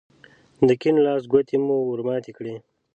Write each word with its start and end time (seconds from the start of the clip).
د 0.67 0.69
کيڼ 0.81 0.95
لاس 1.05 1.23
ګوتې 1.31 1.57
مو 1.65 1.77
ور 1.87 2.01
ماتې 2.07 2.31
کړې. 2.37 2.55